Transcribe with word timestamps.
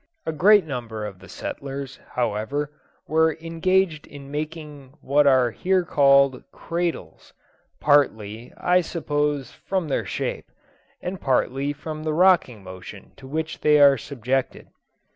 A 0.25 0.31
great 0.31 0.65
number 0.65 1.05
of 1.05 1.19
the 1.19 1.29
settlers, 1.29 1.99
however, 2.13 2.71
were 3.07 3.37
engaged 3.39 4.07
in 4.07 4.31
making 4.31 4.95
what 4.99 5.27
are 5.27 5.51
here 5.51 5.83
called 5.85 6.43
"cradles;" 6.51 7.33
partly, 7.79 8.51
I 8.57 8.81
suppose, 8.81 9.51
from 9.51 9.89
their 9.89 10.05
shape, 10.07 10.49
and 11.03 11.21
partly 11.21 11.71
from 11.71 12.01
the 12.01 12.13
rocking 12.13 12.63
motion 12.63 13.11
to 13.17 13.27
which 13.27 13.61
they 13.61 13.79
are 13.79 13.95
subjected. 13.95 14.69